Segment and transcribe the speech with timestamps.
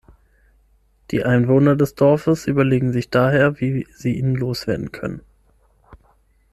[1.11, 5.21] Die Einwohner des Dorfes überlegen sich daher, wie sie ihn loswerden können.